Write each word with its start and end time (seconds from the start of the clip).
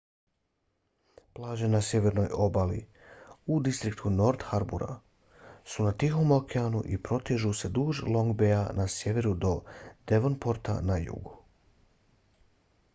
plaže 1.39 1.67
na 1.73 1.81
sjevernoj 1.87 2.29
obali 2.45 2.79
u 3.55 3.57
distriktu 3.67 4.13
north 4.13 4.45
harbour 4.53 4.85
su 5.75 5.85
na 5.89 5.93
tihom 6.05 6.33
okeanu 6.39 6.81
i 6.95 7.01
protežu 7.09 7.53
se 7.61 7.73
duž 7.77 8.03
long 8.17 8.33
baya 8.41 8.63
na 8.81 8.89
sjeveru 8.97 9.35
do 9.47 9.53
devonporta 10.15 10.79
na 10.91 10.99
jugu 11.05 11.37